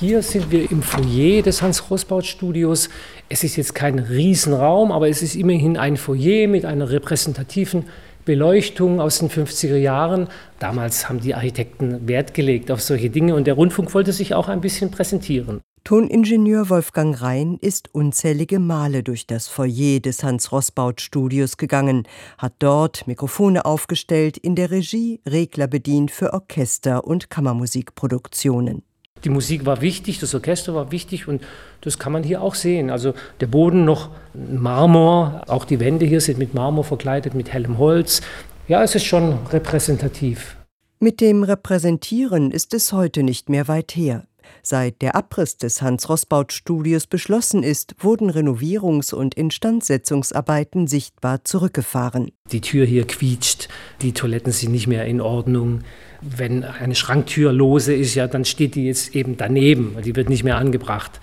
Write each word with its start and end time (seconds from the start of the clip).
Hier 0.00 0.22
sind 0.22 0.50
wir 0.50 0.70
im 0.72 0.82
Foyer 0.82 1.42
des 1.42 1.62
Hans-Rosbaud-Studios. 1.62 2.88
Es 3.28 3.44
ist 3.44 3.54
jetzt 3.54 3.76
kein 3.76 4.00
Riesenraum, 4.00 4.90
aber 4.90 5.08
es 5.08 5.22
ist 5.22 5.36
immerhin 5.36 5.76
ein 5.76 5.96
Foyer 5.96 6.48
mit 6.48 6.64
einer 6.64 6.90
repräsentativen 6.90 7.84
Beleuchtung 8.24 9.00
aus 9.00 9.20
den 9.20 9.30
50er 9.30 9.76
Jahren. 9.76 10.28
Damals 10.58 11.08
haben 11.08 11.20
die 11.20 11.34
Architekten 11.34 12.08
Wert 12.08 12.34
gelegt 12.34 12.72
auf 12.72 12.82
solche 12.82 13.08
Dinge 13.08 13.36
und 13.36 13.46
der 13.46 13.54
Rundfunk 13.54 13.94
wollte 13.94 14.12
sich 14.12 14.34
auch 14.34 14.48
ein 14.48 14.60
bisschen 14.60 14.90
präsentieren. 14.90 15.60
Toningenieur 15.84 16.70
Wolfgang 16.70 17.20
Rhein 17.22 17.56
ist 17.60 17.94
unzählige 17.94 18.58
Male 18.58 19.04
durch 19.04 19.28
das 19.28 19.46
Foyer 19.46 20.00
des 20.00 20.24
Hans-Rossbaut-Studios 20.24 21.56
gegangen, 21.56 22.08
hat 22.38 22.54
dort 22.58 23.06
Mikrofone 23.06 23.64
aufgestellt, 23.64 24.38
in 24.38 24.56
der 24.56 24.72
Regie 24.72 25.20
Regler 25.24 25.68
bedient 25.68 26.10
für 26.10 26.32
Orchester- 26.32 27.04
und 27.04 27.30
Kammermusikproduktionen. 27.30 28.82
Die 29.24 29.30
Musik 29.30 29.64
war 29.64 29.80
wichtig, 29.80 30.18
das 30.20 30.34
Orchester 30.34 30.74
war 30.74 30.92
wichtig 30.92 31.26
und 31.28 31.42
das 31.80 31.98
kann 31.98 32.12
man 32.12 32.22
hier 32.22 32.42
auch 32.42 32.54
sehen. 32.54 32.90
Also 32.90 33.14
der 33.40 33.46
Boden 33.46 33.84
noch 33.84 34.10
Marmor, 34.34 35.42
auch 35.48 35.64
die 35.64 35.80
Wände 35.80 36.04
hier 36.04 36.20
sind 36.20 36.38
mit 36.38 36.54
Marmor 36.54 36.84
verkleidet, 36.84 37.34
mit 37.34 37.52
hellem 37.52 37.78
Holz. 37.78 38.20
Ja, 38.68 38.82
es 38.82 38.94
ist 38.94 39.04
schon 39.04 39.38
repräsentativ. 39.50 40.56
Mit 41.00 41.20
dem 41.20 41.42
Repräsentieren 41.42 42.50
ist 42.50 42.72
es 42.74 42.92
heute 42.92 43.22
nicht 43.22 43.48
mehr 43.48 43.68
weit 43.68 43.96
her. 43.96 44.26
Seit 44.62 45.02
der 45.02 45.14
Abriss 45.14 45.56
des 45.56 45.82
Hans-Rossbaut-Studios 45.82 47.06
beschlossen 47.06 47.62
ist, 47.62 47.94
wurden 47.98 48.30
Renovierungs- 48.30 49.14
und 49.14 49.34
Instandsetzungsarbeiten 49.34 50.86
sichtbar 50.86 51.44
zurückgefahren. 51.44 52.30
Die 52.50 52.60
Tür 52.60 52.86
hier 52.86 53.06
quietscht, 53.06 53.68
die 54.02 54.12
Toiletten 54.12 54.52
sind 54.52 54.72
nicht 54.72 54.86
mehr 54.86 55.04
in 55.06 55.20
Ordnung. 55.20 55.80
Wenn 56.20 56.64
eine 56.64 56.94
Schranktür 56.94 57.52
lose 57.52 57.94
ist, 57.94 58.14
ja, 58.14 58.26
dann 58.26 58.44
steht 58.44 58.74
die 58.74 58.86
jetzt 58.86 59.14
eben 59.14 59.36
daneben, 59.36 59.96
die 60.04 60.16
wird 60.16 60.28
nicht 60.28 60.44
mehr 60.44 60.56
angebracht. 60.56 61.20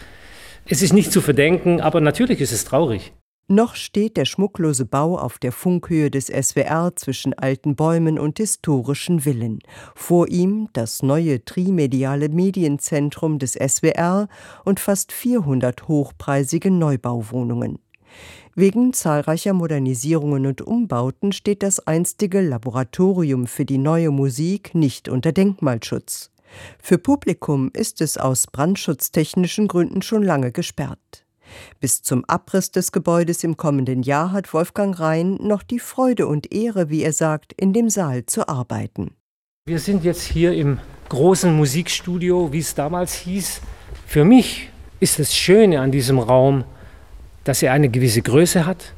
Es 0.65 0.81
ist 0.81 0.93
nicht 0.93 1.11
zu 1.11 1.21
verdenken, 1.21 1.81
aber 1.81 2.01
natürlich 2.01 2.39
ist 2.41 2.51
es 2.51 2.65
traurig. 2.65 3.13
Noch 3.47 3.75
steht 3.75 4.15
der 4.15 4.25
schmucklose 4.25 4.85
Bau 4.85 5.17
auf 5.17 5.37
der 5.37 5.51
Funkhöhe 5.51 6.09
des 6.09 6.27
SWR 6.27 6.93
zwischen 6.95 7.33
alten 7.33 7.75
Bäumen 7.75 8.17
und 8.17 8.37
historischen 8.37 9.21
Villen. 9.21 9.59
Vor 9.93 10.29
ihm 10.29 10.69
das 10.71 11.03
neue 11.03 11.43
trimediale 11.43 12.29
Medienzentrum 12.29 13.39
des 13.39 13.53
SWR 13.53 14.29
und 14.63 14.79
fast 14.79 15.11
400 15.11 15.87
hochpreisige 15.89 16.71
Neubauwohnungen. 16.71 17.79
Wegen 18.55 18.93
zahlreicher 18.93 19.53
Modernisierungen 19.53 20.45
und 20.45 20.61
Umbauten 20.61 21.31
steht 21.31 21.63
das 21.63 21.85
einstige 21.87 22.41
Laboratorium 22.41 23.47
für 23.47 23.65
die 23.65 23.77
neue 23.77 24.11
Musik 24.11 24.75
nicht 24.75 25.07
unter 25.07 25.31
Denkmalschutz. 25.31 26.31
Für 26.79 26.97
Publikum 26.97 27.69
ist 27.73 28.01
es 28.01 28.17
aus 28.17 28.47
brandschutztechnischen 28.47 29.67
Gründen 29.67 30.01
schon 30.01 30.23
lange 30.23 30.51
gesperrt. 30.51 31.25
Bis 31.79 32.01
zum 32.01 32.25
Abriss 32.25 32.71
des 32.71 32.91
Gebäudes 32.91 33.43
im 33.43 33.57
kommenden 33.57 34.03
Jahr 34.03 34.31
hat 34.31 34.53
Wolfgang 34.53 34.99
Rhein 34.99 35.35
noch 35.35 35.63
die 35.63 35.79
Freude 35.79 36.27
und 36.27 36.53
Ehre, 36.53 36.89
wie 36.89 37.03
er 37.03 37.13
sagt, 37.13 37.53
in 37.53 37.73
dem 37.73 37.89
Saal 37.89 38.25
zu 38.25 38.47
arbeiten. 38.47 39.15
Wir 39.65 39.79
sind 39.79 40.03
jetzt 40.03 40.23
hier 40.23 40.53
im 40.53 40.79
großen 41.09 41.55
Musikstudio, 41.55 42.51
wie 42.51 42.59
es 42.59 42.73
damals 42.73 43.13
hieß. 43.13 43.61
Für 44.07 44.25
mich 44.25 44.69
ist 44.99 45.19
das 45.19 45.35
Schöne 45.35 45.81
an 45.81 45.91
diesem 45.91 46.19
Raum, 46.19 46.63
dass 47.43 47.61
er 47.61 47.73
eine 47.73 47.89
gewisse 47.89 48.21
Größe 48.21 48.65
hat. 48.65 48.93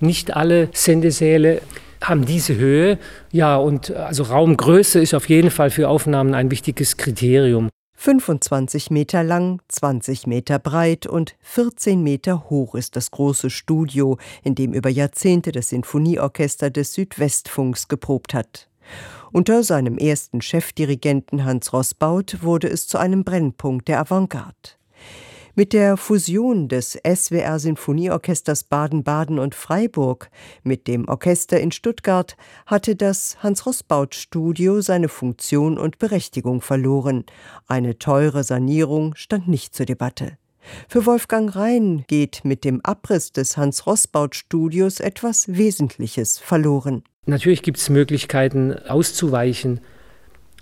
Nicht 0.00 0.34
alle 0.34 0.70
Sendesäle 0.72 1.60
haben 2.02 2.24
diese 2.24 2.56
Höhe. 2.56 2.98
Ja, 3.32 3.56
und 3.56 3.90
also 3.90 4.22
Raumgröße 4.24 5.00
ist 5.00 5.14
auf 5.14 5.28
jeden 5.28 5.50
Fall 5.50 5.70
für 5.70 5.88
Aufnahmen 5.88 6.34
ein 6.34 6.50
wichtiges 6.50 6.96
Kriterium. 6.96 7.68
25 8.00 8.92
Meter 8.92 9.24
lang, 9.24 9.60
20 9.66 10.28
Meter 10.28 10.60
breit 10.60 11.08
und 11.08 11.34
14 11.40 12.00
Meter 12.00 12.48
hoch 12.48 12.76
ist 12.76 12.94
das 12.94 13.10
große 13.10 13.50
Studio, 13.50 14.18
in 14.44 14.54
dem 14.54 14.72
über 14.72 14.88
Jahrzehnte 14.88 15.50
das 15.50 15.70
Sinfonieorchester 15.70 16.70
des 16.70 16.92
Südwestfunks 16.92 17.88
geprobt 17.88 18.34
hat. 18.34 18.68
Unter 19.32 19.64
seinem 19.64 19.98
ersten 19.98 20.40
Chefdirigenten 20.40 21.44
Hans 21.44 21.72
Rossbaut 21.72 22.40
wurde 22.40 22.68
es 22.68 22.86
zu 22.86 22.98
einem 22.98 23.24
Brennpunkt 23.24 23.88
der 23.88 23.98
Avantgarde. 23.98 24.54
Mit 25.58 25.72
der 25.72 25.96
Fusion 25.96 26.68
des 26.68 26.96
SWR 27.04 27.58
Sinfonieorchesters 27.58 28.62
Baden-Baden 28.62 29.40
und 29.40 29.56
Freiburg 29.56 30.30
mit 30.62 30.86
dem 30.86 31.08
Orchester 31.08 31.58
in 31.58 31.72
Stuttgart 31.72 32.36
hatte 32.64 32.94
das 32.94 33.38
Hans-Rossbaut-Studio 33.42 34.82
seine 34.82 35.08
Funktion 35.08 35.76
und 35.76 35.98
Berechtigung 35.98 36.60
verloren. 36.60 37.24
Eine 37.66 37.98
teure 37.98 38.44
Sanierung 38.44 39.16
stand 39.16 39.48
nicht 39.48 39.74
zur 39.74 39.84
Debatte. 39.84 40.38
Für 40.86 41.06
Wolfgang 41.06 41.56
Rhein 41.56 42.04
geht 42.06 42.44
mit 42.44 42.62
dem 42.62 42.80
Abriss 42.84 43.32
des 43.32 43.56
Hans-Rossbaut-Studios 43.56 45.00
etwas 45.00 45.48
Wesentliches 45.48 46.38
verloren. 46.38 47.02
Natürlich 47.26 47.62
gibt 47.62 47.78
es 47.78 47.88
Möglichkeiten 47.88 48.74
auszuweichen, 48.86 49.80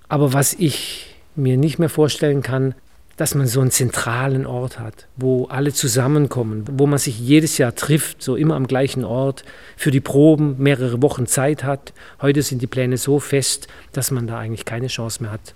aber 0.09 0.33
was 0.33 0.55
ich 0.55 1.17
mir 1.35 1.59
nicht 1.59 1.79
mehr 1.79 1.91
vorstellen 1.91 2.41
kann, 2.41 2.75
dass 3.17 3.35
man 3.35 3.47
so 3.47 3.61
einen 3.61 3.71
zentralen 3.71 4.47
Ort 4.47 4.79
hat, 4.79 5.07
wo 5.17 5.47
alle 5.47 5.73
zusammenkommen, 5.73 6.65
wo 6.73 6.87
man 6.87 6.99
sich 6.99 7.19
jedes 7.19 7.59
Jahr 7.59 7.75
trifft, 7.75 8.23
so 8.23 8.37
immer 8.37 8.57
am 8.57 8.67
gleichen 8.67 9.05
Ort, 9.05 9.45
für 9.77 9.91
die 9.91 10.01
Proben 10.01 10.57
mehrere 10.59 11.03
Wochen 11.03 11.27
Zeit 11.27 11.65
hat. 11.65 11.93
Heute 12.21 12.43
sind 12.43 12.61
die 12.61 12.67
Pläne 12.67 12.99
so 12.99 13.19
fest, 13.19 13.69
dass 13.93 14.11
man 14.11 14.27
da 14.27 14.39
eigentlich 14.39 14.65
keine 14.65 14.89
Chance 14.89 15.23
mehr 15.23 15.33
hat, 15.33 15.55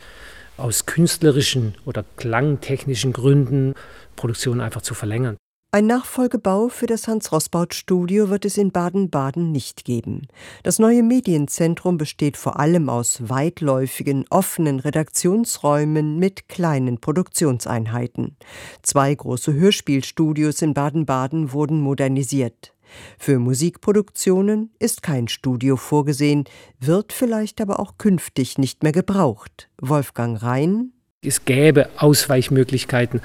aus 0.56 0.87
künstlerischen 0.87 1.75
oder 1.84 2.04
klangtechnischen 2.16 3.12
Gründen 3.12 3.75
Produktion 4.16 4.60
einfach 4.60 4.82
zu 4.82 4.94
verlängern. 4.94 5.37
Ein 5.72 5.86
Nachfolgebau 5.86 6.69
für 6.69 6.86
das 6.86 7.06
Hans-Rossbaut-Studio 7.06 8.28
wird 8.28 8.44
es 8.44 8.58
in 8.58 8.72
Baden-Baden 8.72 9.53
nicht 9.53 9.84
geben. 9.84 10.26
Das 10.64 10.81
neue 10.81 11.04
Medienzentrum 11.04 11.97
besteht 11.97 12.36
vor 12.36 12.58
allem 12.58 12.88
aus 12.88 13.28
weitläufigen, 13.28 14.25
offenen 14.30 14.80
Redaktionsräumen 14.80 16.19
mit 16.19 16.48
kleinen 16.48 16.98
Produktionseinheiten. 16.98 18.36
Zwei 18.82 19.14
große 19.14 19.54
Hörspielstudios 19.54 20.60
in 20.60 20.75
Baden-Baden 20.75 21.53
wurden 21.53 21.80
modernisiert. 21.80 22.75
Für 23.16 23.38
Musikproduktionen 23.38 24.75
ist 24.80 25.04
kein 25.04 25.28
Studio 25.28 25.76
vorgesehen, 25.76 26.47
wird 26.80 27.12
vielleicht 27.12 27.60
aber 27.60 27.78
auch 27.78 27.97
künftig 27.97 28.59
nicht 28.59 28.82
mehr 28.82 28.91
gebraucht. 28.91 29.70
Wolfgang 29.80 30.42
Rhein 30.42 30.94
es 31.22 31.44
gäbe 31.44 31.91
Ausweichmöglichkeiten, 31.98 33.20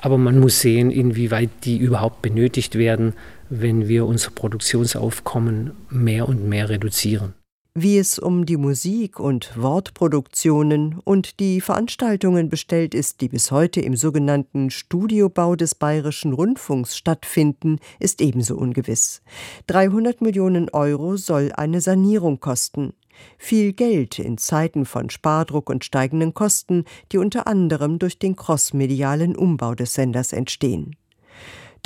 aber 0.00 0.18
man 0.18 0.38
muss 0.38 0.60
sehen, 0.60 0.90
inwieweit 0.90 1.50
die 1.64 1.78
überhaupt 1.78 2.22
benötigt 2.22 2.76
werden, 2.76 3.14
wenn 3.48 3.88
wir 3.88 4.06
unser 4.06 4.30
Produktionsaufkommen 4.30 5.72
mehr 5.88 6.28
und 6.28 6.48
mehr 6.48 6.68
reduzieren. 6.68 7.34
Wie 7.74 7.98
es 7.98 8.18
um 8.18 8.46
die 8.46 8.56
Musik 8.56 9.20
und 9.20 9.52
Wortproduktionen 9.56 10.98
und 11.04 11.38
die 11.38 11.60
Veranstaltungen 11.60 12.48
bestellt 12.48 12.96
ist, 12.96 13.20
die 13.20 13.28
bis 13.28 13.52
heute 13.52 13.80
im 13.80 13.94
sogenannten 13.94 14.70
Studiobau 14.70 15.54
des 15.54 15.76
Bayerischen 15.76 16.32
Rundfunks 16.32 16.96
stattfinden, 16.96 17.78
ist 18.00 18.20
ebenso 18.20 18.56
ungewiss. 18.56 19.22
300 19.68 20.20
Millionen 20.20 20.68
Euro 20.70 21.16
soll 21.16 21.52
eine 21.52 21.80
Sanierung 21.80 22.40
kosten. 22.40 22.92
Viel 23.38 23.72
Geld 23.72 24.18
in 24.18 24.38
Zeiten 24.38 24.84
von 24.84 25.10
Spardruck 25.10 25.70
und 25.70 25.84
steigenden 25.84 26.34
Kosten, 26.34 26.84
die 27.12 27.18
unter 27.18 27.46
anderem 27.46 27.98
durch 27.98 28.18
den 28.18 28.36
crossmedialen 28.36 29.36
Umbau 29.36 29.74
des 29.74 29.94
Senders 29.94 30.32
entstehen. 30.32 30.96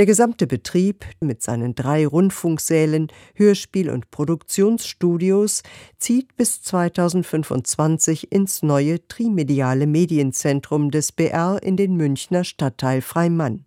Der 0.00 0.06
gesamte 0.06 0.48
Betrieb 0.48 1.04
mit 1.20 1.40
seinen 1.40 1.76
drei 1.76 2.04
Rundfunksälen, 2.04 3.12
Hörspiel- 3.34 3.90
und 3.90 4.10
Produktionsstudios 4.10 5.62
zieht 5.98 6.36
bis 6.36 6.62
2025 6.62 8.32
ins 8.32 8.64
neue 8.64 9.06
trimediale 9.06 9.86
Medienzentrum 9.86 10.90
des 10.90 11.12
BR 11.12 11.60
in 11.62 11.76
den 11.76 11.96
Münchner 11.96 12.42
Stadtteil 12.42 13.02
Freimann. 13.02 13.66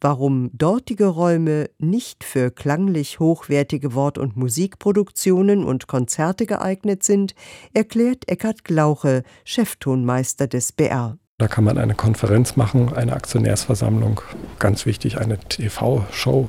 Warum 0.00 0.50
dortige 0.52 1.06
Räume 1.06 1.70
nicht 1.78 2.22
für 2.22 2.52
klanglich 2.52 3.18
hochwertige 3.18 3.94
Wort- 3.94 4.18
und 4.18 4.36
Musikproduktionen 4.36 5.64
und 5.64 5.88
Konzerte 5.88 6.46
geeignet 6.46 7.02
sind, 7.02 7.34
erklärt 7.74 8.28
Eckhard 8.28 8.64
Glauche, 8.64 9.24
Cheftonmeister 9.44 10.46
des 10.46 10.70
BR. 10.70 11.18
Da 11.38 11.48
kann 11.48 11.64
man 11.64 11.78
eine 11.78 11.94
Konferenz 11.94 12.56
machen, 12.56 12.92
eine 12.92 13.12
Aktionärsversammlung, 13.12 14.20
ganz 14.58 14.86
wichtig, 14.86 15.18
eine 15.18 15.38
TV-Show. 15.38 16.48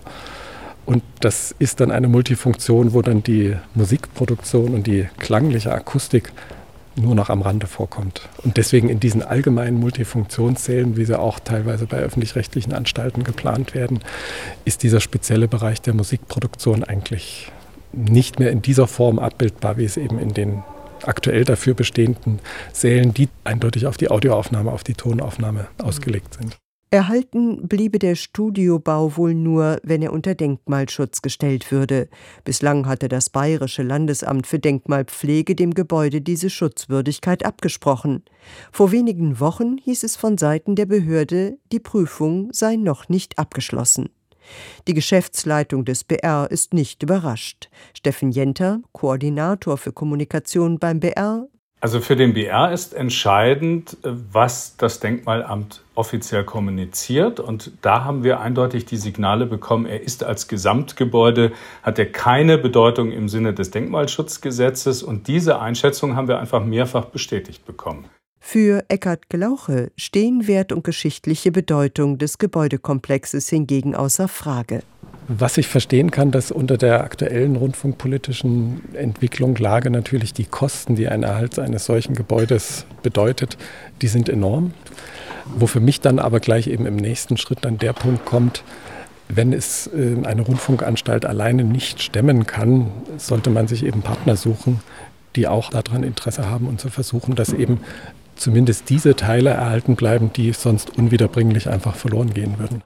Und 0.85 1.03
das 1.19 1.53
ist 1.57 1.79
dann 1.79 1.91
eine 1.91 2.07
Multifunktion, 2.07 2.93
wo 2.93 3.01
dann 3.01 3.23
die 3.23 3.55
Musikproduktion 3.75 4.73
und 4.73 4.87
die 4.87 5.07
klangliche 5.17 5.71
Akustik 5.71 6.31
nur 7.01 7.15
noch 7.15 7.29
am 7.29 7.41
Rande 7.41 7.67
vorkommt. 7.67 8.27
Und 8.43 8.57
deswegen 8.57 8.89
in 8.89 8.99
diesen 8.99 9.21
allgemeinen 9.21 9.79
Multifunktionszählen, 9.79 10.97
wie 10.97 11.05
sie 11.05 11.19
auch 11.19 11.39
teilweise 11.39 11.85
bei 11.85 11.97
öffentlich-rechtlichen 11.97 12.73
Anstalten 12.73 13.23
geplant 13.23 13.73
werden, 13.73 13.99
ist 14.65 14.83
dieser 14.83 14.99
spezielle 14.99 15.47
Bereich 15.47 15.81
der 15.81 15.93
Musikproduktion 15.93 16.83
eigentlich 16.83 17.51
nicht 17.93 18.39
mehr 18.39 18.51
in 18.51 18.61
dieser 18.61 18.87
Form 18.87 19.19
abbildbar, 19.19 19.77
wie 19.77 19.85
es 19.85 19.97
eben 19.97 20.19
in 20.19 20.33
den 20.33 20.63
aktuell 21.03 21.45
dafür 21.45 21.73
bestehenden 21.73 22.39
Sälen, 22.73 23.13
die 23.13 23.29
eindeutig 23.43 23.87
auf 23.87 23.97
die 23.97 24.11
Audioaufnahme, 24.11 24.71
auf 24.71 24.83
die 24.83 24.93
Tonaufnahme 24.93 25.67
ausgelegt 25.77 26.35
sind. 26.35 26.57
Erhalten 26.91 27.67
bliebe 27.67 27.99
der 27.99 28.15
Studiobau 28.15 29.15
wohl 29.15 29.35
nur, 29.35 29.79
wenn 29.83 30.01
er 30.01 30.11
unter 30.11 30.33
Denkmalschutz 30.33 31.21
gestellt 31.21 31.71
würde. 31.71 32.09
Bislang 32.45 32.87
hatte 32.87 33.07
das 33.07 33.29
Bayerische 33.29 33.83
Landesamt 33.83 34.47
für 34.47 34.57
Denkmalpflege 34.57 35.53
dem 35.53 35.75
Gebäude 35.75 36.21
diese 36.21 36.49
Schutzwürdigkeit 36.49 37.45
abgesprochen. 37.45 38.23
Vor 38.71 38.91
wenigen 38.91 39.39
Wochen 39.39 39.77
hieß 39.77 40.03
es 40.03 40.15
von 40.15 40.39
Seiten 40.39 40.75
der 40.75 40.87
Behörde, 40.87 41.59
die 41.71 41.79
Prüfung 41.79 42.49
sei 42.53 42.75
noch 42.75 43.07
nicht 43.07 43.37
abgeschlossen. 43.37 44.09
Die 44.87 44.95
Geschäftsleitung 44.95 45.85
des 45.85 46.03
BR 46.03 46.49
ist 46.49 46.73
nicht 46.73 47.03
überrascht. 47.03 47.69
Steffen 47.95 48.31
Jenter, 48.31 48.81
Koordinator 48.93 49.77
für 49.77 49.91
Kommunikation 49.91 50.79
beim 50.79 50.99
BR, 50.99 51.47
also 51.81 52.01
für 52.01 52.17
den 52.17 52.33
BR 52.33 52.71
ist 52.71 52.93
entscheidend, 52.93 53.97
äh, 54.03 54.09
was 54.31 54.75
das 54.75 54.99
Denkmalamt 54.99 55.81
offiziell 55.95 56.43
kommuniziert. 56.43 57.39
Und 57.39 57.71
da 57.81 58.03
haben 58.03 58.23
wir 58.23 58.41
eindeutig 58.41 58.85
die 58.85 58.97
Signale 58.97 59.45
bekommen, 59.45 59.85
er 59.85 60.01
ist 60.01 60.23
als 60.23 60.47
Gesamtgebäude, 60.47 61.51
hat 61.81 61.97
er 61.97 62.11
keine 62.11 62.57
Bedeutung 62.57 63.11
im 63.11 63.29
Sinne 63.29 63.53
des 63.53 63.71
Denkmalschutzgesetzes. 63.71 65.03
Und 65.03 65.27
diese 65.27 65.59
Einschätzung 65.59 66.15
haben 66.15 66.27
wir 66.27 66.39
einfach 66.39 66.63
mehrfach 66.63 67.05
bestätigt 67.05 67.65
bekommen. 67.65 68.05
Für 68.39 68.83
Eckhard 68.87 69.29
Glauche 69.29 69.91
stehen 69.95 70.47
Wert 70.47 70.71
und 70.71 70.83
geschichtliche 70.83 71.51
Bedeutung 71.51 72.17
des 72.17 72.37
Gebäudekomplexes 72.37 73.49
hingegen 73.49 73.95
außer 73.95 74.27
Frage. 74.27 74.81
Was 75.27 75.59
ich 75.59 75.67
verstehen 75.67 76.09
kann, 76.09 76.31
dass 76.31 76.49
unter 76.49 76.75
der 76.75 77.03
aktuellen 77.03 77.55
rundfunkpolitischen 77.55 78.81
Entwicklung 78.95 79.55
Lage 79.57 79.91
natürlich 79.91 80.33
die 80.33 80.45
Kosten, 80.45 80.95
die 80.95 81.07
ein 81.07 81.21
Erhalt 81.21 81.59
eines 81.59 81.85
solchen 81.85 82.15
Gebäudes 82.15 82.87
bedeutet, 83.03 83.55
die 84.01 84.07
sind 84.07 84.27
enorm. 84.27 84.73
Wo 85.55 85.67
für 85.67 85.81
mich 85.81 86.01
dann 86.01 86.17
aber 86.17 86.39
gleich 86.39 86.65
eben 86.65 86.87
im 86.87 86.95
nächsten 86.95 87.37
Schritt 87.37 87.59
dann 87.61 87.77
der 87.77 87.93
Punkt 87.93 88.25
kommt, 88.25 88.63
wenn 89.27 89.53
es 89.53 89.85
äh, 89.87 90.15
eine 90.25 90.41
Rundfunkanstalt 90.41 91.25
alleine 91.25 91.63
nicht 91.63 92.01
stemmen 92.01 92.47
kann, 92.47 92.87
sollte 93.17 93.51
man 93.51 93.67
sich 93.67 93.85
eben 93.85 94.01
Partner 94.01 94.35
suchen, 94.35 94.79
die 95.35 95.47
auch 95.47 95.69
daran 95.69 96.01
Interesse 96.01 96.49
haben 96.49 96.67
und 96.67 96.81
zu 96.81 96.89
versuchen, 96.89 97.35
dass 97.35 97.53
eben 97.53 97.81
zumindest 98.39 98.89
diese 98.89 99.15
Teile 99.15 99.51
erhalten 99.51 99.95
bleiben, 99.95 100.31
die 100.33 100.53
sonst 100.53 100.97
unwiederbringlich 100.97 101.69
einfach 101.69 101.95
verloren 101.95 102.33
gehen 102.33 102.57
würden. 102.59 102.81